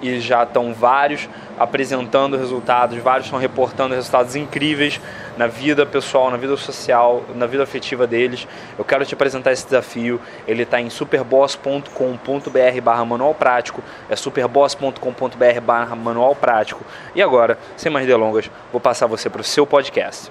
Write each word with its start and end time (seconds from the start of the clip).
e 0.00 0.20
já 0.20 0.42
estão 0.42 0.72
vários 0.72 1.28
apresentando 1.58 2.36
resultados, 2.36 2.98
vários 2.98 3.26
estão 3.26 3.38
reportando 3.38 3.94
resultados 3.94 4.36
incríveis 4.36 5.00
na 5.36 5.46
vida 5.46 5.84
pessoal, 5.86 6.30
na 6.30 6.36
vida 6.36 6.56
social, 6.56 7.24
na 7.34 7.46
vida 7.46 7.62
afetiva 7.62 8.06
deles. 8.06 8.46
Eu 8.78 8.84
quero 8.84 9.04
te 9.04 9.14
apresentar 9.14 9.52
esse 9.52 9.64
desafio. 9.64 10.20
Ele 10.46 10.62
está 10.62 10.80
em 10.80 10.90
superboss.com.br 10.90 12.80
barra 12.82 13.04
manual 13.04 13.34
prático. 13.34 13.82
É 14.08 14.16
superboss.com.br 14.16 15.60
barra 15.62 15.94
manual 15.94 16.34
prático. 16.34 16.84
E 17.14 17.22
agora, 17.22 17.58
sem 17.76 17.90
mais 17.90 18.06
delongas, 18.06 18.50
vou 18.72 18.80
passar 18.80 19.06
você 19.06 19.28
para 19.30 19.40
o 19.40 19.44
seu 19.44 19.66
podcast. 19.66 20.30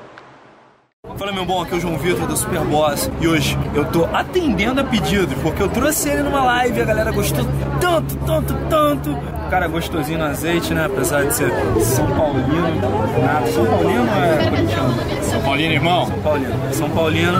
Fala 1.15 1.31
meu 1.31 1.45
bom, 1.45 1.61
aqui 1.61 1.73
é 1.73 1.77
o 1.77 1.79
João 1.79 1.97
Vitor 1.97 2.27
do 2.27 2.35
Superboss 2.35 3.09
e 3.21 3.27
hoje 3.27 3.57
eu 3.73 3.89
tô 3.89 4.05
atendendo 4.05 4.81
a 4.81 4.83
pedidos 4.83 5.33
porque 5.41 5.63
eu 5.63 5.69
trouxe 5.69 6.09
ele 6.09 6.21
numa 6.21 6.43
live 6.43 6.77
e 6.77 6.81
a 6.81 6.85
galera 6.85 7.11
gostou 7.11 7.45
tanto, 7.79 8.15
tanto, 8.17 8.53
tanto. 8.69 9.36
Cara 9.49 9.67
gostosinho 9.67 10.19
no 10.19 10.25
azeite, 10.25 10.73
né? 10.73 10.85
Apesar 10.85 11.25
de 11.25 11.33
ser 11.33 11.51
São 11.81 12.05
Paulino, 12.07 12.81
nato. 13.23 13.49
São 13.53 13.65
Paulino 13.65 14.05
é 14.05 14.49
corintiano? 14.49 14.95
São 15.23 15.41
Paulino, 15.41 15.73
irmão? 15.73 16.05
São 16.05 16.19
Paulino. 16.19 16.73
São 16.73 16.89
Paulino, 16.89 17.39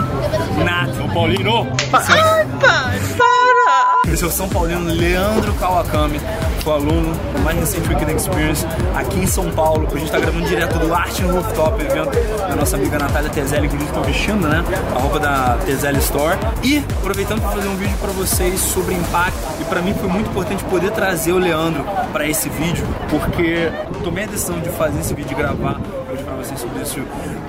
nato. 0.64 0.94
São 0.94 1.08
Paulino! 1.10 1.68
Ai, 1.92 2.46
pai, 2.60 2.98
é 4.10 4.26
o 4.26 4.30
São 4.30 4.48
Paulino 4.48 4.92
Leandro 4.92 5.52
Kawakami, 5.54 6.18
foi 6.64 6.72
aluno 6.72 7.14
do 7.14 7.40
mais 7.44 7.58
recente 7.58 7.88
Weekend 7.88 8.14
Experience 8.14 8.66
aqui 8.94 9.20
em 9.20 9.26
São 9.26 9.50
Paulo. 9.50 9.86
A 9.92 9.98
gente 9.98 10.10
tá 10.10 10.18
gravando 10.18 10.46
direto 10.46 10.78
do 10.78 10.92
Arte 10.92 11.22
no 11.22 11.34
Rooftop, 11.34 11.80
evento 11.80 12.10
da 12.48 12.56
nossa 12.56 12.76
amiga 12.76 12.98
Natália 12.98 13.30
Tezelli, 13.30 13.66
inclusive 13.66 13.92
tô 13.92 14.00
vestindo, 14.00 14.48
né? 14.48 14.64
A 14.96 14.98
roupa 14.98 15.20
da 15.20 15.58
Tezelli 15.64 15.98
Store. 15.98 16.36
E 16.64 16.78
aproveitando 16.98 17.42
para 17.42 17.52
fazer 17.52 17.68
um 17.68 17.76
vídeo 17.76 17.96
para 18.00 18.10
vocês 18.12 18.58
sobre 18.58 18.94
impacto. 18.94 19.38
E 19.60 19.64
para 19.64 19.82
mim 19.82 19.94
foi 19.94 20.08
muito 20.08 20.30
importante 20.30 20.64
poder 20.64 20.90
trazer 20.90 21.32
o 21.32 21.38
Leandro 21.38 21.84
para 22.12 22.26
esse 22.26 22.48
vídeo, 22.48 22.86
porque 23.10 23.70
tomei 24.02 24.24
a 24.24 24.26
decisão 24.26 24.58
de 24.58 24.70
fazer 24.70 25.00
esse 25.00 25.14
vídeo 25.14 25.32
e 25.32 25.34
gravar 25.36 25.80
sobre 26.58 26.82
isso, 26.82 27.00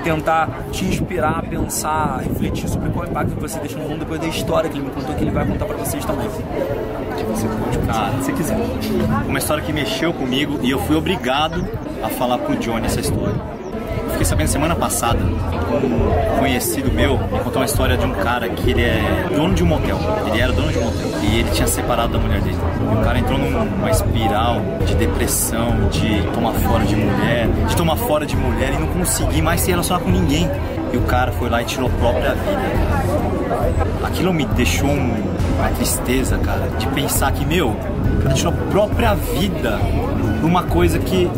tentar 0.03 0.49
te 0.71 0.85
inspirar 0.85 1.39
a 1.39 1.43
pensar, 1.43 2.21
refletir 2.23 2.69
sobre 2.69 2.89
qual 2.89 3.05
impacto 3.05 3.35
que 3.35 3.41
você 3.41 3.59
deixa 3.59 3.77
no 3.77 3.89
mundo 3.89 3.99
depois 3.99 4.19
da 4.19 4.27
história 4.27 4.69
que 4.69 4.77
ele 4.77 4.85
me 4.85 4.91
contou, 4.91 5.15
que 5.15 5.23
ele 5.23 5.31
vai 5.31 5.45
contar 5.45 5.65
para 5.65 5.77
vocês 5.77 6.05
também. 6.05 6.27
Você 6.27 7.47
pode 7.47 7.77
contar, 7.77 8.13
se 8.21 8.33
quiser. 8.33 8.57
Uma 9.27 9.37
história 9.37 9.63
que 9.63 9.73
mexeu 9.73 10.13
comigo 10.13 10.59
e 10.61 10.71
eu 10.71 10.79
fui 10.79 10.95
obrigado 10.95 11.67
a 12.03 12.09
falar 12.09 12.37
pro 12.39 12.55
Johnny 12.55 12.85
essa 12.85 12.99
história. 12.99 13.58
Fiquei 14.19 14.31
sabendo 14.31 14.47
semana 14.49 14.75
passada, 14.75 15.17
um 15.23 16.39
conhecido 16.39 16.91
meu 16.91 17.17
me 17.17 17.39
contou 17.39 17.61
uma 17.61 17.65
história 17.65 17.95
de 17.95 18.05
um 18.05 18.11
cara 18.11 18.49
que 18.49 18.71
ele 18.71 18.81
é 18.81 19.29
dono 19.33 19.53
de 19.53 19.63
um 19.63 19.65
motel. 19.65 19.97
Ele 20.27 20.41
era 20.41 20.51
dono 20.51 20.69
de 20.69 20.77
um 20.77 20.83
motel 20.83 21.07
e 21.23 21.39
ele 21.39 21.49
tinha 21.51 21.65
separado 21.65 22.11
da 22.11 22.19
mulher 22.19 22.41
dele. 22.41 22.57
E 22.81 22.95
o 22.97 23.01
cara 23.01 23.17
entrou 23.17 23.39
numa 23.39 23.89
espiral 23.89 24.57
de 24.85 24.93
depressão, 24.95 25.87
de 25.89 26.21
tomar 26.33 26.51
fora 26.51 26.83
de 26.83 26.97
mulher, 26.97 27.47
de 27.65 27.77
tomar 27.77 27.95
fora 27.95 28.25
de 28.25 28.35
mulher 28.35 28.73
e 28.73 28.77
não 28.77 28.87
conseguir 28.87 29.41
mais 29.41 29.61
se 29.61 29.71
relacionar 29.71 30.01
com 30.01 30.09
ninguém. 30.09 30.51
E 30.91 30.97
o 30.97 31.01
cara 31.03 31.31
foi 31.31 31.49
lá 31.49 31.61
e 31.61 31.65
tirou 31.65 31.87
a 31.87 31.91
própria 31.91 32.33
vida. 32.33 34.05
Aquilo 34.05 34.33
me 34.33 34.43
deixou 34.47 34.89
um, 34.89 35.13
uma 35.57 35.69
tristeza, 35.77 36.37
cara, 36.39 36.67
de 36.77 36.87
pensar 36.87 37.31
que, 37.31 37.45
meu, 37.45 37.69
o 37.69 38.21
cara 38.21 38.35
tirou 38.35 38.51
a 38.51 38.69
própria 38.69 39.15
vida 39.15 39.79
numa 40.41 40.63
coisa 40.63 40.99
que 40.99 41.31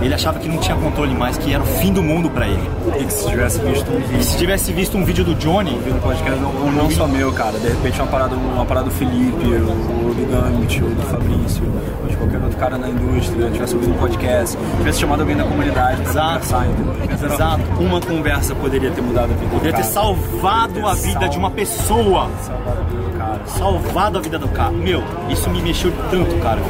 ele 0.00 0.14
achava 0.14 0.38
que 0.38 0.48
não 0.48 0.58
tinha 0.58 0.76
controle 0.76 1.14
mais, 1.14 1.38
que 1.38 1.52
era 1.52 1.62
o 1.62 1.66
fim 1.66 1.92
do 1.92 2.02
mundo 2.02 2.30
pra 2.30 2.46
ele. 2.46 2.70
E 3.00 3.04
que 3.04 3.12
se 3.12 3.28
tivesse 3.28 3.58
visto 3.60 3.90
um 3.90 3.98
E 3.98 4.02
vídeo 4.02 4.22
se 4.22 4.38
tivesse 4.38 4.72
visto 4.72 4.96
um 4.96 5.04
vídeo 5.04 5.24
do 5.24 5.34
Johnny, 5.34 5.72
no 5.72 6.00
podcast, 6.00 6.40
ou 6.42 6.72
não 6.72 6.90
só 6.90 7.06
meu, 7.06 7.32
cara, 7.32 7.58
de 7.58 7.68
repente 7.68 8.00
uma 8.00 8.06
parada, 8.06 8.34
uma 8.36 8.64
parada 8.64 8.86
do 8.86 8.92
Felipe, 8.92 9.44
ou 9.44 10.14
do 10.14 10.30
Gambit, 10.30 10.82
ou 10.82 10.90
do 10.90 11.02
Fabrício, 11.02 11.62
ou 12.02 12.08
de 12.08 12.16
qualquer 12.16 12.40
outro 12.40 12.58
cara 12.58 12.78
na 12.78 12.88
indústria, 12.88 13.50
tivesse 13.50 13.74
ouvido 13.74 13.92
um 13.92 13.98
podcast, 13.98 14.58
tivesse 14.78 15.00
chamado 15.00 15.20
alguém 15.20 15.36
da 15.36 15.44
comunidade 15.44 16.00
pra 16.02 16.10
Exato. 16.10 16.32
conversar, 16.46 16.66
entendeu? 16.66 17.34
Exato. 17.34 17.62
Uma 17.80 18.00
conversa 18.00 18.54
poderia 18.54 18.90
ter 18.90 19.00
mudado 19.00 19.32
a 19.32 19.36
vida 19.36 19.46
do 19.46 19.50
poderia 19.50 19.72
ter 19.76 19.84
salvado 19.84 20.86
a 20.86 20.94
vida 20.94 21.28
de 21.28 21.38
uma 21.38 21.50
pessoa. 21.50 22.30
Salvado 22.42 22.80
a 22.80 22.84
vida 22.84 23.02
do 23.02 23.18
cara. 23.18 23.40
Salvado 23.46 24.18
a 24.18 24.20
vida 24.20 24.38
do 24.38 24.48
cara. 24.48 24.70
Meu, 24.72 25.02
isso 25.30 25.48
me 25.50 25.62
mexeu 25.62 25.92
tanto, 26.10 26.34
cara. 26.36 26.60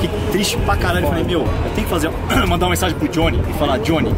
Fiquei 0.00 0.10
triste 0.32 0.56
pra 0.58 0.76
caralho. 0.76 1.04
Eu 1.06 1.08
Falei, 1.08 1.24
meu, 1.24 1.40
eu 1.40 1.70
tenho 1.74 1.86
que 1.86 1.92
fazer, 1.92 2.10
mandar 2.46 2.66
uma 2.66 2.70
mensagem 2.70 2.98
pro 2.98 3.08
Johnny 3.08 3.40
e 3.48 3.52
falar, 3.54 3.78
Johnny, 3.78 4.14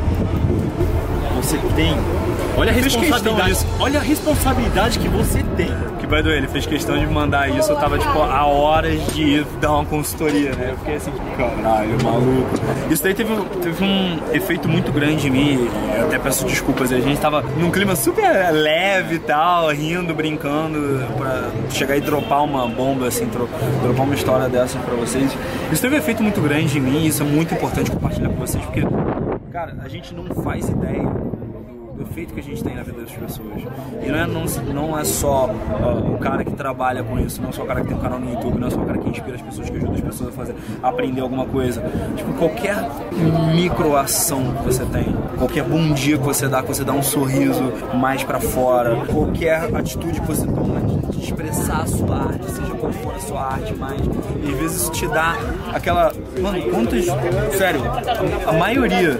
você 1.36 1.58
tem. 1.74 1.94
Olha 2.58 2.72
a 2.72 2.74
responsabilidade. 2.74 3.66
Olha 3.78 4.00
a 4.00 4.02
responsabilidade 4.02 4.98
que 4.98 5.08
você 5.08 5.44
tem. 5.56 5.70
Que 6.00 6.06
by 6.08 6.16
the 6.16 6.22
way, 6.22 6.38
ele 6.38 6.48
fez 6.48 6.66
questão 6.66 6.98
de 6.98 7.06
mandar 7.06 7.48
isso, 7.48 7.70
eu 7.70 7.76
tava 7.76 7.96
tipo 7.98 8.20
a 8.20 8.46
horas 8.46 9.00
de 9.14 9.22
ir 9.22 9.44
dar 9.60 9.74
uma 9.74 9.84
consultoria, 9.84 10.52
né? 10.56 10.70
Eu 10.72 10.78
fiquei 10.78 10.96
assim, 10.96 11.12
tipo, 11.12 11.36
caralho, 11.36 12.02
maluco. 12.02 12.48
Isso 12.90 13.02
daí 13.02 13.14
teve, 13.14 13.32
teve 13.62 13.84
um 13.84 14.18
efeito 14.32 14.68
muito 14.68 14.90
grande 14.90 15.28
em 15.28 15.30
mim, 15.30 15.68
eu 15.96 16.06
até 16.06 16.18
peço 16.18 16.44
desculpas, 16.46 16.90
a 16.92 16.98
gente 16.98 17.20
tava 17.20 17.42
num 17.42 17.70
clima 17.70 17.94
super 17.94 18.52
leve 18.52 19.16
e 19.16 19.18
tal, 19.20 19.68
rindo, 19.68 20.12
brincando, 20.12 21.04
pra 21.16 21.50
chegar 21.70 21.96
e 21.96 22.00
dropar 22.00 22.42
uma 22.42 22.66
bomba, 22.66 23.06
assim, 23.06 23.26
dropar 23.26 24.04
uma 24.04 24.14
história 24.14 24.48
dessas 24.48 24.82
pra 24.82 24.94
vocês. 24.96 25.36
Isso 25.70 25.82
teve 25.82 25.94
um 25.94 25.98
efeito 25.98 26.24
muito 26.24 26.40
grande 26.40 26.78
em 26.78 26.80
mim, 26.80 27.06
isso 27.06 27.22
é 27.22 27.26
muito 27.26 27.54
importante 27.54 27.90
compartilhar 27.90 28.30
com 28.30 28.36
vocês, 28.36 28.64
porque, 28.64 28.82
cara, 29.52 29.76
a 29.80 29.88
gente 29.88 30.12
não 30.12 30.42
faz 30.42 30.68
ideia 30.68 31.08
do 31.98 32.04
efeito 32.04 32.32
que 32.32 32.40
a 32.40 32.42
gente 32.42 32.62
tem 32.62 32.74
na 32.74 32.82
vida 32.82 33.00
das 33.00 33.10
pessoas. 33.10 33.62
E 34.02 34.08
não 34.08 34.18
é, 34.18 34.26
não, 34.26 34.44
não 34.72 34.98
é 34.98 35.04
só 35.04 35.50
ó, 35.82 36.14
o 36.14 36.18
cara 36.18 36.44
que 36.44 36.52
trabalha 36.52 37.02
com 37.02 37.18
isso, 37.18 37.42
não 37.42 37.50
é 37.50 37.52
só 37.52 37.64
o 37.64 37.66
cara 37.66 37.80
que 37.80 37.88
tem 37.88 37.96
um 37.96 38.00
canal 38.00 38.20
no 38.20 38.30
YouTube, 38.30 38.58
não 38.58 38.68
é 38.68 38.70
só 38.70 38.80
o 38.80 38.86
cara 38.86 38.98
que 38.98 39.08
inspira 39.08 39.34
as 39.34 39.42
pessoas, 39.42 39.68
que 39.68 39.76
ajuda 39.76 39.94
as 39.94 40.00
pessoas 40.00 40.30
a 40.30 40.32
fazer, 40.32 40.54
a 40.82 40.88
aprender 40.88 41.20
alguma 41.20 41.44
coisa. 41.46 41.82
Tipo, 42.16 42.32
qualquer 42.34 42.76
microação 43.54 44.54
que 44.54 44.64
você 44.64 44.84
tem, 44.86 45.06
qualquer 45.36 45.64
bom 45.64 45.92
dia 45.92 46.16
que 46.16 46.24
você 46.24 46.48
dá, 46.48 46.62
que 46.62 46.68
você 46.68 46.84
dá 46.84 46.92
um 46.92 47.02
sorriso 47.02 47.72
mais 47.94 48.22
pra 48.22 48.38
fora, 48.38 48.96
qualquer 49.06 49.74
atitude 49.74 50.20
que 50.20 50.26
você 50.26 50.46
toma 50.46 50.80
de, 50.80 51.08
expressar 51.18 51.82
a 51.82 51.86
sua 51.86 52.16
arte, 52.16 52.50
seja 52.50 52.74
qual 52.74 52.92
for 52.92 53.14
a 53.14 53.18
sua 53.20 53.42
arte 53.42 53.74
mais, 53.74 54.00
às 54.00 54.58
vezes 54.58 54.82
isso 54.82 54.92
te 54.92 55.06
dá 55.08 55.36
aquela. 55.72 56.12
Mano, 56.40 56.62
quantas. 56.70 57.04
Sério, 57.56 57.82
a, 58.46 58.52
maioria, 58.52 59.18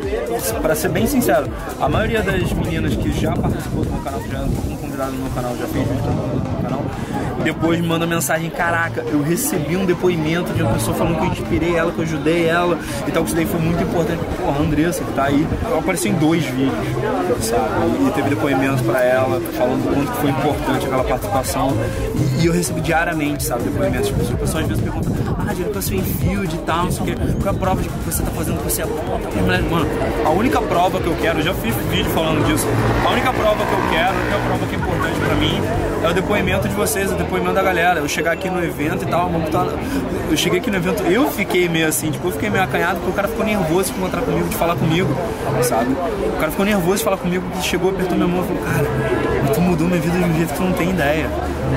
pra 0.62 0.74
ser 0.74 0.88
bem 0.88 1.06
sincero, 1.06 1.46
a 1.80 1.88
maioria 1.88 2.22
das 2.22 2.52
meninas 2.68 2.94
que 2.96 3.10
já 3.12 3.34
participou 3.34 3.82
do 3.82 3.90
meu 3.90 4.02
canal, 4.02 4.20
já 4.30 4.38
como 4.40 4.78
convidado 4.78 5.12
no 5.12 5.22
meu 5.22 5.30
canal, 5.30 5.56
já 5.56 5.66
fez 5.66 5.88
vídeo 5.88 6.02
no 6.04 6.52
meu 6.52 6.62
canal, 6.62 6.84
depois 7.42 7.80
me 7.80 7.86
manda 7.86 8.06
mensagem, 8.06 8.50
caraca, 8.50 9.00
eu 9.02 9.22
recebi 9.22 9.76
um 9.76 9.86
depoimento 9.86 10.52
de 10.52 10.62
uma 10.62 10.74
pessoa 10.74 10.94
falando 10.94 11.18
que 11.18 11.24
eu 11.24 11.30
inspirei 11.30 11.76
ela, 11.76 11.90
que 11.90 11.98
eu 11.98 12.04
ajudei 12.04 12.46
ela 12.46 12.78
e 13.06 13.10
tal, 13.10 13.22
que 13.22 13.28
isso 13.28 13.36
daí 13.36 13.46
foi 13.46 13.60
muito 13.60 13.82
importante. 13.82 14.22
Porra, 14.36 14.58
a 14.58 14.62
Andressa, 14.62 15.02
que 15.02 15.12
tá 15.12 15.24
aí, 15.24 15.46
ela 15.64 15.78
apareceu 15.78 16.12
em 16.12 16.14
dois 16.16 16.44
vídeos, 16.44 17.44
sabe? 17.44 18.06
E 18.06 18.10
teve 18.10 18.30
depoimento 18.30 18.84
pra 18.84 19.02
ela, 19.02 19.40
falando 19.56 19.88
do 19.88 19.94
quanto 19.94 20.12
foi 20.20 20.30
importante 20.30 20.86
aquela 20.86 21.04
participação. 21.04 21.76
E, 22.40 22.46
eu 22.46 22.52
recebo 22.52 22.80
diariamente, 22.80 23.44
sabe, 23.44 23.62
depoimentos. 23.64 24.08
Tipo, 24.08 24.20
as 24.20 24.28
pessoas 24.28 24.62
às 24.64 24.68
vezes 24.68 24.82
perguntam, 24.82 25.27
eu 25.56 25.82
sou 25.82 25.94
em 25.94 26.02
field 26.02 26.54
e 26.54 26.58
tal, 26.58 26.84
não 26.84 26.90
sei 26.90 27.02
o 27.02 27.06
quê. 27.06 27.14
Qual 27.40 27.46
é 27.46 27.56
a 27.56 27.58
prova 27.58 27.82
de 27.82 27.88
que 27.88 27.94
você 28.04 28.22
tá 28.22 28.30
fazendo 28.30 28.58
que 28.58 28.64
você 28.64 28.82
é 28.82 28.86
bom? 28.86 29.20
Tá? 29.22 29.40
Mulher, 29.40 29.62
Mano, 29.62 29.86
a 30.24 30.30
única 30.30 30.60
prova 30.60 31.00
que 31.00 31.06
eu 31.06 31.16
quero, 31.16 31.42
já 31.42 31.54
fiz 31.54 31.74
vídeo 31.90 32.10
falando 32.10 32.46
disso, 32.46 32.66
a 33.04 33.10
única 33.10 33.32
prova 33.32 33.64
que 33.64 33.72
eu 33.72 33.90
quero, 33.90 34.14
que 34.14 34.32
é 34.32 34.36
a 34.36 34.46
prova 34.46 34.66
que 34.66 34.74
é 34.74 34.78
importante 34.78 35.20
pra 35.20 35.34
mim, 35.36 35.60
é 36.04 36.08
o 36.08 36.14
depoimento 36.14 36.68
de 36.68 36.74
vocês, 36.74 37.10
o 37.10 37.14
depoimento 37.14 37.54
da 37.54 37.62
galera. 37.62 38.00
Eu 38.00 38.08
chegar 38.08 38.32
aqui 38.32 38.48
no 38.48 38.62
evento 38.62 39.04
e 39.04 39.06
tal, 39.06 39.30
eu 40.30 40.36
cheguei 40.36 40.60
aqui 40.60 40.70
no 40.70 40.76
evento, 40.76 41.02
eu 41.04 41.30
fiquei 41.30 41.68
meio 41.68 41.88
assim, 41.88 42.10
tipo, 42.10 42.28
eu 42.28 42.32
fiquei 42.32 42.50
meio 42.50 42.64
acanhado 42.64 42.96
porque 42.96 43.10
o 43.10 43.14
cara 43.14 43.28
ficou 43.28 43.44
nervoso 43.44 43.92
de 43.92 43.98
encontrar 43.98 44.22
comigo, 44.22 44.48
de 44.48 44.56
falar 44.56 44.76
comigo, 44.76 45.08
sabe? 45.62 45.92
O 45.92 46.38
cara 46.38 46.50
ficou 46.50 46.66
nervoso 46.66 46.98
de 46.98 47.04
falar 47.04 47.16
comigo, 47.16 47.44
que 47.50 47.66
chegou, 47.66 47.90
apertou 47.90 48.16
minha 48.16 48.28
mão 48.28 48.44
e 48.44 48.46
falou, 48.46 48.62
cara, 48.62 49.54
tu 49.54 49.60
mudou 49.60 49.88
minha 49.88 50.00
vida 50.00 50.18
de 50.18 50.24
um 50.24 50.36
jeito 50.36 50.52
que 50.52 50.56
tu 50.56 50.62
não 50.62 50.72
tem 50.72 50.90
ideia, 50.90 51.26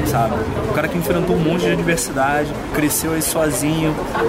sabe? 0.06 0.36
O 0.70 0.74
cara 0.74 0.88
que 0.88 0.98
enfrentou 0.98 1.36
um 1.36 1.40
monte 1.40 1.62
de 1.62 1.72
adversidade, 1.72 2.50
cresceu 2.74 3.14
aí 3.14 3.22
sozinho, 3.22 3.61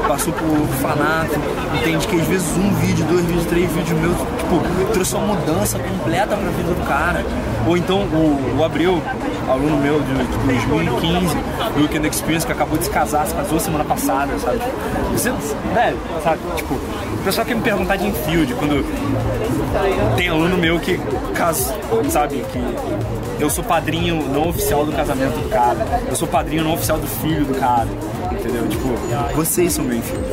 passou 0.06 0.32
por 0.32 0.46
orfanato, 0.46 1.40
entende 1.80 2.06
que 2.06 2.20
às 2.20 2.26
vezes 2.26 2.56
um 2.56 2.74
vídeo, 2.74 3.04
dois 3.06 3.24
vídeos, 3.24 3.46
três 3.46 3.72
vídeos 3.72 3.98
meus, 3.98 4.16
tipo, 4.16 4.92
trouxe 4.92 5.14
uma 5.14 5.34
mudança 5.34 5.78
completa 5.78 6.36
pra 6.36 6.50
vida 6.50 6.74
do 6.74 6.86
cara. 6.86 7.24
Ou 7.66 7.76
então 7.76 8.00
o, 8.00 8.58
o 8.58 8.64
Abreu, 8.64 9.00
aluno 9.48 9.76
meu 9.78 10.00
de, 10.00 10.14
de 10.14 10.66
2015, 10.66 11.34
do 11.74 11.80
Weekend 11.80 12.08
Experience, 12.08 12.46
que 12.46 12.52
acabou 12.52 12.76
de 12.76 12.84
se 12.84 12.90
casar, 12.90 13.26
se 13.26 13.34
casou 13.34 13.58
semana 13.58 13.84
passada, 13.84 14.38
sabe? 14.38 14.60
Você, 15.12 15.32
velho, 15.72 15.96
sabe? 16.22 16.40
Tipo, 16.56 16.74
o 16.74 17.24
pessoal 17.24 17.46
quer 17.46 17.54
me 17.54 17.62
perguntar 17.62 17.96
de 17.96 18.06
infield, 18.06 18.54
quando 18.54 18.84
tem 20.16 20.28
aluno 20.28 20.58
meu 20.58 20.78
que 20.78 21.00
casa, 21.34 21.74
sabe? 22.10 22.44
Que 22.52 23.42
eu 23.42 23.48
sou 23.48 23.64
padrinho 23.64 24.28
não 24.28 24.48
oficial 24.48 24.84
do 24.84 24.92
casamento 24.92 25.34
do 25.40 25.48
cara, 25.48 25.86
eu 26.08 26.16
sou 26.16 26.28
padrinho 26.28 26.64
não 26.64 26.74
oficial 26.74 26.98
do 26.98 27.06
filho 27.06 27.44
do 27.44 27.58
cara 27.58 27.88
entendeu? 28.42 28.66
Tipo, 28.68 28.88
vocês 29.34 29.72
são 29.72 29.84
meu 29.84 29.98
infield. 29.98 30.24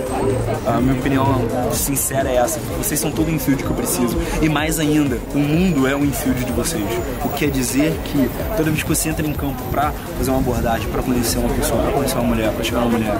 A 0.66 0.82
minha 0.82 0.96
opinião 0.96 1.26
sincera 1.72 2.30
é 2.30 2.36
essa. 2.38 2.60
Vocês 2.78 3.00
são 3.00 3.12
todo 3.12 3.28
o 3.28 3.32
infield 3.32 3.64
que 3.64 3.70
eu 3.70 3.76
preciso. 3.76 4.18
E 4.42 4.50
mais 4.50 4.80
ainda, 4.80 5.20
o 5.34 5.38
mundo 5.38 5.88
é 5.88 5.96
o 5.96 6.04
infield 6.04 6.44
de 6.44 6.52
vocês. 6.52 6.84
O 7.24 7.30
que 7.30 7.40
quer 7.40 7.52
dizer 7.52 7.98
que 8.06 8.30
toda 8.58 8.70
vez 8.70 8.84
que 8.84 8.90
você 8.90 9.10
entra 9.10 9.26
em 9.26 9.34
campo 9.34 9.62
pra 9.72 9.92
fazer 10.18 10.32
uma 10.32 10.40
abordagem, 10.40 10.88
pra 10.90 11.02
conhecer 11.02 11.38
uma 11.38 11.50
pessoa, 11.50 11.82
pra 11.84 11.92
conhecer 11.92 12.16
uma 12.16 12.24
mulher, 12.24 12.52
pra 12.52 12.64
chegar 12.64 12.80
uma 12.80 12.90
mulher, 12.90 13.18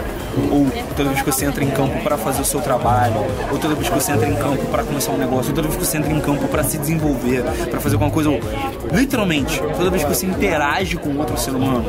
ou 0.52 0.68
toda 0.96 1.10
vez 1.10 1.22
que 1.22 1.32
você 1.32 1.46
entra 1.46 1.64
em 1.64 1.70
campo 1.70 2.02
pra 2.04 2.18
fazer 2.18 2.42
o 2.42 2.46
seu 2.46 2.62
trabalho, 2.62 3.16
ou 3.52 3.58
toda 3.58 3.76
vez 3.76 3.90
que 3.90 3.96
você 3.96 4.12
entra 4.12 4.28
em 4.28 4.36
campo 4.36 4.66
pra 4.66 4.84
começar 4.84 5.12
um 5.12 5.18
negócio, 5.18 5.50
ou 5.50 5.56
toda 5.56 5.68
vez 5.68 5.80
que 5.80 5.86
você 5.86 5.98
entra 5.98 6.12
em 6.12 6.20
campo 6.20 6.48
pra 6.48 6.64
se 6.64 6.78
desenvolver, 6.78 7.44
pra 7.70 7.80
fazer 7.80 7.96
alguma 7.96 8.12
coisa, 8.12 8.30
ou, 8.30 8.40
literalmente, 8.92 9.62
toda 9.78 9.90
vez 9.90 10.04
que 10.04 10.10
você 10.10 10.26
interage 10.26 10.98
com 10.98 11.16
outro 11.18 11.38
ser 11.38 11.52
humano, 11.52 11.86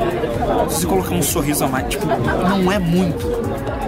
se 0.69 0.81
você 0.81 0.87
colocar 0.87 1.15
um 1.15 1.23
sorriso 1.23 1.65
a 1.65 1.69
mais, 1.69 1.89
tipo, 1.89 2.07
não 2.07 2.71
é 2.71 2.79
muito. 2.91 3.27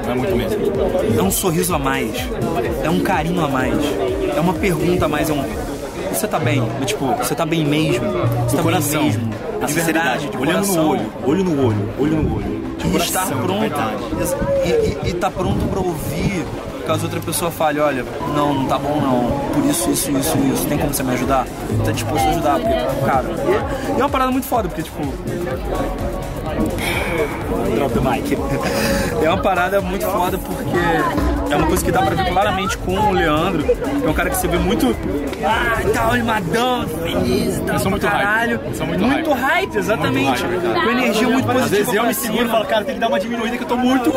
É 0.08 0.14
muito 0.14 0.36
mesmo. 0.36 1.18
É 1.18 1.22
um 1.22 1.30
sorriso 1.30 1.74
a 1.74 1.78
mais. 1.78 2.12
É 2.82 2.90
um 2.90 3.00
carinho 3.00 3.44
a 3.44 3.48
mais. 3.48 3.74
É 4.36 4.40
uma 4.40 4.54
pergunta 4.54 5.04
a 5.04 5.08
mais. 5.08 5.28
É 5.28 5.32
um. 5.32 5.44
Você 6.12 6.26
tá 6.28 6.38
bem? 6.38 6.62
É 6.80 6.84
tipo, 6.84 7.06
você 7.14 7.34
tá 7.34 7.46
bem 7.46 7.64
mesmo? 7.64 8.04
Você 8.48 8.56
tá 8.56 8.62
coração. 8.62 9.00
bem 9.02 9.10
mesmo? 9.12 9.30
A 9.62 9.66
De 9.66 9.72
verdade, 9.72 9.72
sinceridade, 9.72 10.28
de 10.28 10.36
olhando 10.36 10.66
coração. 10.66 10.82
no 10.84 10.90
olho, 10.90 11.12
olho 11.24 11.44
no 11.44 11.66
olho, 11.66 11.88
olho 11.98 12.16
no 12.22 12.36
olho. 12.36 12.62
De 12.78 12.88
E 12.88 12.90
coração, 12.90 13.22
estar 13.22 13.36
pronto. 13.36 13.80
E, 14.64 14.68
e, 15.06 15.10
e 15.10 15.14
tá 15.14 15.30
pronto 15.30 15.64
pra 15.68 15.80
ouvir. 15.80 16.44
Caso 16.86 17.04
outra 17.04 17.20
pessoa 17.20 17.48
fale, 17.48 17.78
olha, 17.78 18.04
não, 18.34 18.52
não 18.54 18.66
tá 18.66 18.76
bom 18.76 19.00
não, 19.00 19.50
por 19.54 19.64
isso, 19.70 19.88
isso, 19.92 20.10
isso, 20.10 20.36
isso, 20.52 20.66
tem 20.66 20.76
como 20.76 20.92
você 20.92 21.04
me 21.04 21.12
ajudar? 21.12 21.46
Tá 21.84 21.92
disposto 21.92 22.26
a 22.26 22.30
ajudar, 22.30 22.58
porque, 22.58 23.06
cara, 23.06 23.24
e 23.96 24.00
é 24.00 24.02
uma 24.02 24.08
parada 24.08 24.32
muito 24.32 24.48
foda, 24.48 24.66
porque, 24.68 24.82
tipo, 24.82 25.00
Drop 27.74 27.92
the 27.94 28.00
mic. 28.00 28.38
É 29.24 29.28
uma 29.28 29.38
parada 29.42 29.80
muito 29.80 30.04
foda 30.06 30.38
porque 30.38 31.52
é 31.52 31.56
uma 31.56 31.66
coisa 31.66 31.84
que 31.84 31.90
dá 31.92 32.02
pra 32.02 32.14
ver 32.14 32.28
claramente 32.30 32.76
com 32.78 32.92
o 32.98 33.12
Leandro, 33.12 33.64
é 34.04 34.08
um 34.08 34.12
cara 34.12 34.30
que 34.30 34.36
você 34.36 34.48
vê 34.48 34.58
muito. 34.58 34.94
Ah, 35.44 35.80
tá 35.92 36.02
animadão, 36.12 36.86
feliz, 36.86 37.58
tá 37.60 37.78
são 37.78 37.90
muito 37.90 38.06
caralho. 38.06 38.58
hype. 38.60 38.76
São 38.76 38.86
muito 38.86 39.32
hype, 39.32 39.76
exatamente. 39.76 40.44
Muito 40.44 40.66
hype, 40.66 40.84
com 40.84 40.90
energia 40.90 41.28
muito 41.28 41.46
positiva. 41.46 41.64
Às 41.64 41.70
vezes 41.70 41.94
eu 41.94 42.04
me 42.04 42.14
seguro 42.14 42.46
e 42.46 42.48
falo, 42.48 42.64
cara, 42.66 42.84
tem 42.84 42.94
que 42.94 43.00
dar 43.00 43.08
uma 43.08 43.18
diminuída 43.20 43.56
que 43.56 43.62
eu 43.64 43.68
tô 43.68 43.76
muito. 43.76 44.12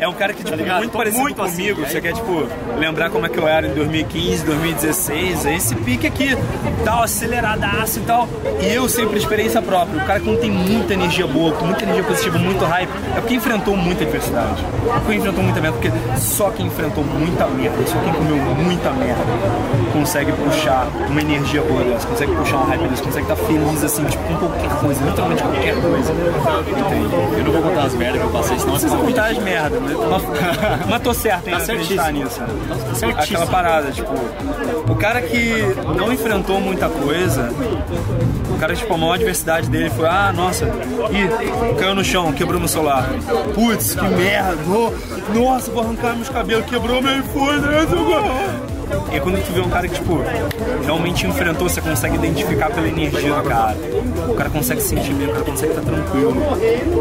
É 0.00 0.08
um 0.08 0.14
cara 0.14 0.32
que, 0.32 0.42
tipo, 0.42 0.56
ligado? 0.56 0.78
muito 0.78 0.92
parecido 0.96 1.22
muito 1.22 1.42
assim, 1.42 1.56
comigo. 1.62 1.84
aí- 1.84 1.90
Você 1.92 2.00
quer, 2.00 2.14
tipo, 2.14 2.46
lembrar 2.78 3.10
como 3.10 3.26
é 3.26 3.28
que 3.28 3.38
eu 3.38 3.46
era 3.46 3.66
em 3.66 3.74
2015, 3.74 4.44
2016. 4.46 5.44
É 5.44 5.54
esse 5.56 5.74
pique 5.74 6.06
aqui, 6.06 6.36
tal, 6.84 7.02
aceleradaço 7.02 7.98
e 7.98 8.02
tal. 8.02 8.28
E 8.62 8.72
eu 8.74 8.88
sempre, 8.88 9.18
experiência 9.18 9.60
própria. 9.60 10.02
O 10.02 10.06
cara 10.06 10.18
que 10.20 10.26
não 10.26 10.36
tem 10.36 10.50
muita 10.50 10.94
energia 10.94 11.26
boa, 11.26 11.52
muita 11.64 11.82
energia 11.84 12.04
positiva, 12.04 12.38
muito 12.38 12.64
hype, 12.64 12.90
é 13.16 13.20
porque 13.20 13.34
enfrentou 13.34 13.76
muita 13.76 14.04
adversidade. 14.04 14.64
É 14.86 14.98
porque 15.00 15.14
enfrentou 15.14 15.44
muita 15.44 15.60
merda, 15.60 15.78
porque 15.78 16.18
só 16.18 16.50
quem 16.50 16.66
enfrentou 16.66 17.04
muita 17.04 17.46
merda, 17.46 17.76
só 17.86 17.98
quem 17.98 18.12
comeu 18.12 18.36
muita 18.36 18.90
merda, 18.90 19.22
consegue 19.92 20.32
puxar 20.32 20.86
uma 21.08 21.20
energia 21.20 21.62
boa 21.62 21.82
dessa, 21.84 22.06
consegue 22.06 22.32
puxar 22.34 22.56
uma 22.56 22.66
hype 22.66 22.88
dessa, 22.88 23.02
consegue 23.02 23.32
estar 23.32 23.36
feliz, 23.36 23.84
assim, 23.84 24.04
tipo, 24.04 24.22
com 24.24 24.36
qualquer 24.36 24.70
coisa, 24.80 25.04
literalmente 25.04 25.42
qualquer 25.42 25.74
coisa. 25.74 26.12
Entende? 26.12 27.38
Eu 27.38 27.44
não 27.44 27.52
vou 27.52 27.62
contar 27.62 27.82
as 27.82 27.94
merdas 27.94 28.20
que 28.20 28.26
eu 28.26 28.30
passei, 28.30 28.58
senão 28.58 28.72
Não 28.72 28.80
precisa 28.80 28.96
contar 28.96 29.26
as 29.26 29.38
merdas, 29.38 29.82
mas, 29.82 29.96
mas, 30.80 30.86
mas 30.88 31.02
tô 31.02 31.14
certo 31.14 31.48
em 31.48 31.50
Tá 31.50 31.58
acreditar 31.58 32.12
nisso. 32.12 32.40
Tá 32.40 32.94
certíssimo. 32.94 33.20
Aquela 33.20 33.46
parada, 33.46 33.90
tipo, 33.90 34.12
o 34.88 34.94
cara 34.96 35.22
que 35.22 35.74
não 35.96 36.12
enfrentou 36.12 36.60
muita 36.60 36.88
coisa, 36.88 37.50
o 38.50 38.58
cara, 38.58 38.74
tipo, 38.74 38.92
a 38.92 38.96
maior 38.96 39.14
adversidade 39.14 39.68
dele 39.68 39.90
foi, 39.90 40.06
ah, 40.06 40.32
nossa, 40.34 40.66
ih, 41.10 41.39
caiu 41.78 41.94
no 41.94 42.04
chão, 42.04 42.32
quebrou 42.32 42.58
meu 42.58 42.68
celular. 42.68 43.08
Putz, 43.54 43.94
que 43.94 44.08
merda, 44.08 44.56
nossa, 45.34 45.70
vou 45.70 45.82
arrancar 45.82 46.14
meus 46.14 46.28
cabelos, 46.28 46.66
quebrou 46.66 47.02
meu 47.02 47.18
iPhone. 47.18 48.69
E 49.12 49.20
quando 49.20 49.44
tu 49.44 49.52
vê 49.52 49.60
um 49.60 49.68
cara 49.68 49.88
que, 49.88 49.94
tipo, 49.94 50.20
realmente 50.84 51.26
enfrentou, 51.26 51.68
você 51.68 51.80
consegue 51.80 52.16
identificar 52.16 52.70
pela 52.70 52.88
energia 52.88 53.32
do 53.34 53.42
cara. 53.42 53.76
O 54.28 54.34
cara 54.34 54.50
consegue 54.50 54.80
sentir 54.80 55.12
bem, 55.14 55.28
o 55.28 55.32
cara 55.32 55.44
consegue 55.44 55.72
estar 55.72 55.82
tranquilo. 55.82 56.36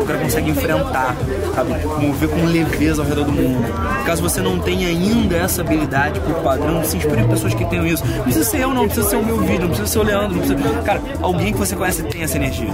O 0.02 0.06
cara 0.06 0.20
consegue 0.20 0.50
enfrentar, 0.50 1.16
sabe? 1.56 1.74
Mover 2.00 2.30
com 2.30 2.46
leveza 2.46 3.02
ao 3.02 3.08
redor 3.08 3.26
do 3.26 3.32
mundo. 3.32 3.66
Caso 4.06 4.22
você 4.22 4.42
não 4.42 4.60
tenha 4.60 4.88
ainda 4.88 5.36
essa 5.38 5.62
habilidade 5.62 6.20
por 6.20 6.36
padrão, 6.36 6.84
se 6.84 6.98
inspire 6.98 7.22
em 7.22 7.28
pessoas 7.28 7.54
que 7.54 7.66
tenham 7.66 7.86
isso. 7.86 8.04
Não 8.06 8.24
precisa 8.24 8.46
ser 8.46 8.62
eu, 8.62 8.74
não, 8.74 8.86
precisa 8.86 9.10
ser 9.10 9.16
o 9.18 9.24
meu 9.24 9.38
vídeo, 9.38 9.62
não 9.62 9.68
precisa 9.68 9.88
ser 9.88 10.00
o 10.00 10.04
Leandro, 10.04 10.38
não 10.38 10.40
precisa. 10.40 10.82
Cara, 10.82 11.02
alguém 11.22 11.54
que 11.54 11.60
você 11.60 11.76
conhece 11.76 12.04
tem 12.04 12.24
essa 12.24 12.38
energia. 12.38 12.70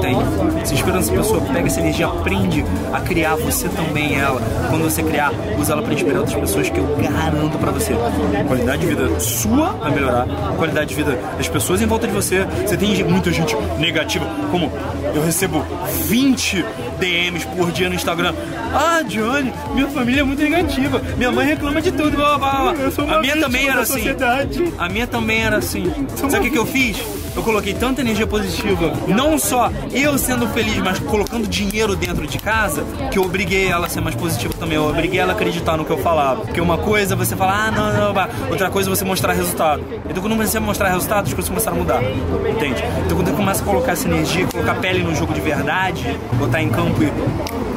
Tem. 0.00 0.16
Se 0.64 0.74
inspira 0.74 0.96
nessa 0.96 1.12
pessoa, 1.12 1.40
pega 1.40 1.66
essa 1.66 1.80
energia, 1.80 2.06
aprende 2.06 2.64
a 2.92 3.00
criar 3.00 3.36
você 3.36 3.68
também 3.68 4.18
ela. 4.18 4.40
Quando 4.70 4.84
você 4.84 5.02
criar, 5.02 5.32
usa 5.58 5.72
ela 5.72 5.82
pra 5.82 5.92
inspirar 5.92 6.20
outras 6.20 6.38
pessoas 6.38 6.70
que 6.70 6.78
eu 6.78 6.96
garanto 6.96 7.58
pra 7.58 7.70
você. 7.70 7.94
A 8.40 8.44
qualidade 8.44 8.82
de 8.82 8.86
vida 8.88 9.20
sua 9.20 9.70
vai 9.72 9.90
melhorar, 9.92 10.22
a 10.22 10.56
qualidade 10.56 10.88
de 10.88 10.94
vida 10.94 11.18
das 11.36 11.48
pessoas 11.48 11.82
em 11.82 11.86
volta 11.86 12.06
de 12.06 12.12
você. 12.12 12.44
Você 12.66 12.76
tem 12.76 13.04
muita 13.04 13.32
gente 13.32 13.54
negativa, 13.78 14.26
como 14.50 14.70
eu 15.14 15.22
recebo 15.22 15.64
20 16.06 16.64
DMs 16.98 17.46
por 17.46 17.70
dia 17.70 17.88
no 17.88 17.94
Instagram. 17.94 18.34
Ah, 18.74 19.02
Johnny, 19.02 19.52
minha 19.74 19.88
família 19.88 20.20
é 20.20 20.24
muito 20.24 20.42
negativa. 20.42 21.00
Minha 21.16 21.30
mãe 21.32 21.46
reclama 21.46 21.80
de 21.80 21.92
tudo. 21.92 22.16
Blá, 22.16 22.38
blá, 22.38 22.72
blá. 22.72 23.16
A 23.16 23.20
minha 23.20 23.36
também 23.36 23.68
era 23.68 23.80
assim. 23.80 24.04
A 24.78 24.88
minha 24.88 25.06
também 25.06 25.42
era 25.42 25.56
assim. 25.58 25.92
Sabe 26.16 26.38
o 26.38 26.40
que, 26.42 26.50
que 26.50 26.58
eu 26.58 26.66
fiz? 26.66 27.25
Eu 27.36 27.42
coloquei 27.42 27.74
tanta 27.74 28.00
energia 28.00 28.26
positiva, 28.26 28.94
não 29.06 29.38
só 29.38 29.70
eu 29.92 30.16
sendo 30.16 30.48
feliz, 30.48 30.78
mas 30.78 30.98
colocando 30.98 31.46
dinheiro 31.46 31.94
dentro 31.94 32.26
de 32.26 32.38
casa, 32.38 32.82
que 33.12 33.18
eu 33.18 33.22
obriguei 33.22 33.68
ela 33.68 33.86
a 33.86 33.90
ser 33.90 34.00
mais 34.00 34.16
positiva 34.16 34.54
também. 34.58 34.76
Eu 34.76 34.88
obriguei 34.88 35.20
ela 35.20 35.32
a 35.32 35.36
acreditar 35.36 35.76
no 35.76 35.84
que 35.84 35.90
eu 35.90 35.98
falava. 35.98 36.40
Porque 36.40 36.60
uma 36.62 36.78
coisa 36.78 37.12
é 37.12 37.16
você 37.16 37.36
falar, 37.36 37.66
ah, 37.66 37.70
não, 37.70 37.92
não, 37.92 38.14
não. 38.14 38.28
Outra 38.50 38.70
coisa 38.70 38.88
é 38.88 38.94
você 38.94 39.04
mostrar 39.04 39.34
resultado. 39.34 39.84
Então 40.08 40.22
quando 40.22 40.34
você 40.34 40.58
mostrar 40.58 40.88
resultado, 40.88 41.26
as 41.26 41.34
coisas 41.34 41.48
começaram 41.50 41.76
a 41.76 41.80
mudar. 41.80 42.02
Entende? 42.02 42.82
Então 43.04 43.18
quando 43.18 43.28
eu 43.28 43.34
começo 43.34 43.62
a 43.62 43.66
colocar 43.66 43.92
essa 43.92 44.08
energia, 44.08 44.46
colocar 44.46 44.74
pele 44.76 45.02
no 45.02 45.14
jogo 45.14 45.34
de 45.34 45.40
verdade, 45.42 46.18
botar 46.38 46.62
em 46.62 46.70
campo 46.70 47.02
e 47.02 47.12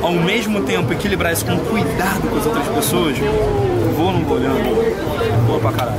ao 0.02 0.14
mesmo 0.14 0.62
tempo 0.62 0.94
equilibrar 0.94 1.34
isso 1.34 1.46
com 1.46 1.58
cuidado 1.58 2.30
com 2.30 2.38
as 2.38 2.46
outras 2.46 2.68
pessoas, 2.70 3.18
vou 3.98 4.08
ou 4.08 4.14
não 4.14 4.24
vou, 4.24 4.38
Leandro? 4.38 5.29
Vou 5.50 5.60
pra 5.60 5.72
caralho. 5.72 5.98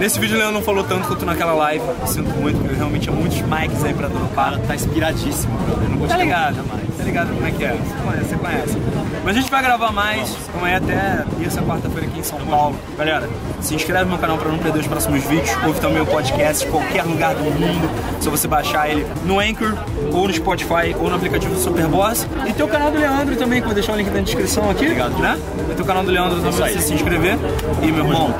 Nesse 0.00 0.18
vídeo 0.18 0.36
o 0.36 0.38
Leandro 0.38 0.54
não 0.54 0.62
falou 0.62 0.82
tanto 0.82 1.06
quanto 1.06 1.26
naquela 1.26 1.52
live. 1.52 1.84
Sinto 2.06 2.30
muito, 2.30 2.58
porque 2.58 2.74
realmente 2.74 3.02
tinha 3.02 3.14
muitos 3.14 3.38
mics 3.42 3.84
aí 3.84 3.92
pra 3.92 4.08
dropar. 4.08 4.58
Tá 4.60 4.74
inspiradíssimo, 4.74 5.54
brother. 5.58 5.84
Eu 5.84 5.90
não 5.90 5.98
vou 5.98 6.08
te 6.08 6.10
Tá 6.10 6.16
ligado, 6.16 6.56
jamais. 6.56 6.85
Ligado 7.06 7.32
como 7.32 7.46
é 7.46 7.50
que 7.50 7.64
é? 7.64 7.72
Você 7.72 7.94
conhece, 8.04 8.28
você 8.28 8.36
conhece. 8.36 8.78
Mas 9.24 9.36
a 9.36 9.40
gente 9.40 9.50
vai 9.50 9.62
gravar 9.62 9.92
mais, 9.92 10.36
como 10.52 10.66
é 10.66 10.76
até 10.76 11.24
terça, 11.38 11.62
quarta-feira 11.62 12.06
aqui 12.06 12.20
em 12.20 12.22
São 12.22 12.38
Paulo. 12.40 12.76
Galera, 12.96 13.28
se 13.60 13.74
inscreve 13.74 14.04
no 14.04 14.10
meu 14.10 14.18
canal 14.18 14.38
pra 14.38 14.50
não 14.50 14.58
perder 14.58 14.80
os 14.80 14.86
próximos 14.86 15.24
vídeos. 15.24 15.50
Ouve 15.64 15.80
também 15.80 16.00
o 16.00 16.06
podcast 16.06 16.64
de 16.64 16.70
qualquer 16.70 17.02
lugar 17.02 17.34
do 17.34 17.42
mundo. 17.42 17.90
Só 18.20 18.30
você 18.30 18.46
baixar 18.46 18.88
ele 18.88 19.06
no 19.24 19.40
Anchor, 19.40 19.74
ou 20.12 20.28
no 20.28 20.34
Spotify, 20.34 20.94
ou 21.00 21.08
no 21.08 21.16
aplicativo 21.16 21.54
do 21.54 21.60
Superboss. 21.60 22.26
E 22.46 22.52
tem 22.52 22.64
o 22.64 22.68
canal 22.68 22.90
do 22.90 22.98
Leandro 22.98 23.34
também, 23.36 23.60
que 23.60 23.64
eu 23.64 23.68
vou 23.68 23.74
deixar 23.74 23.94
o 23.94 23.96
link 23.96 24.10
na 24.10 24.20
descrição 24.20 24.70
aqui. 24.70 24.84
Obrigado. 24.84 25.18
Né? 25.18 25.38
Vai 25.66 25.76
ter 25.76 25.82
o 25.82 25.86
canal 25.86 26.04
do 26.04 26.10
Leandro 26.10 26.36
também 26.36 26.52
pra 26.52 26.68
você 26.68 26.80
se 26.80 26.94
inscrever. 26.94 27.36
E 27.82 27.86
meu 27.86 28.04
irmão, 28.04 28.34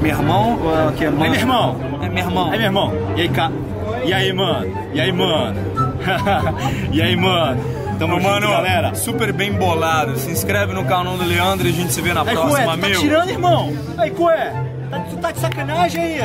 meu 0.00 0.10
irmão, 0.10 0.54
uh, 0.54 0.92
que 0.92 1.04
é 1.04 1.10
mano. 1.10 1.30
meu 1.30 1.34
irmão. 1.34 1.80
É 2.02 2.08
meu 2.08 2.24
irmão. 2.24 2.50
Aí, 2.50 2.58
meu 2.58 2.66
irmão. 2.66 2.92
E 3.16 3.20
aí, 3.20 3.28
ca... 3.28 3.52
E 4.04 4.12
aí, 4.12 4.32
mano? 4.32 4.66
E 4.92 5.00
aí, 5.00 5.12
mano? 5.12 5.56
e 6.90 7.02
aí, 7.02 7.16
mano? 7.16 7.79
Tamo 8.00 8.14
Meu 8.14 8.22
junto, 8.22 8.32
mano, 8.32 8.48
galera. 8.48 8.94
super 8.94 9.30
bem 9.30 9.52
bolado. 9.52 10.16
Se 10.16 10.30
inscreve 10.30 10.72
no 10.72 10.86
canal 10.86 11.18
do 11.18 11.24
Leandro 11.24 11.66
e 11.66 11.70
a 11.70 11.72
gente 11.74 11.92
se 11.92 12.00
vê 12.00 12.14
na 12.14 12.22
Aí, 12.22 12.30
próxima, 12.34 12.56
Cué, 12.56 12.66
tá 12.66 12.88
meu. 12.88 12.98
tirando, 12.98 13.28
irmão? 13.28 13.76
Aí, 13.98 14.10
Cué, 14.10 14.54
tá, 14.88 15.00
tu 15.00 15.16
tá 15.18 15.30
de 15.32 15.38
sacanagem 15.38 16.02
aí? 16.02 16.20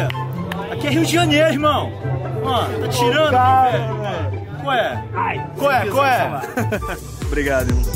Aqui 0.71 0.87
é 0.87 0.89
Rio 0.89 1.05
de 1.05 1.11
Janeiro, 1.11 1.49
irmão. 1.51 1.91
Mano, 2.41 2.79
tá 2.79 2.87
tirando, 2.87 3.35
aqui, 3.35 3.77
velho. 4.01 4.45
Qual 4.63 4.73
é? 4.73 5.03
Qual 5.57 5.71
é? 5.71 5.85
Qual 5.87 6.05
é? 6.05 6.41
Obrigado, 7.27 7.69
irmão. 7.69 7.94